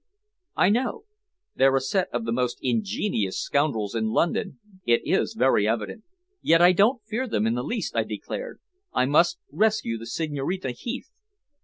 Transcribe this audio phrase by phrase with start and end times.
[0.55, 1.03] "I know.
[1.55, 6.05] They're a set of the most ingenious scoundrels in London, it is very evident.
[6.41, 8.59] Yet I don't fear them in the least," I declared.
[8.93, 11.11] "I must rescue the Signorina Heath."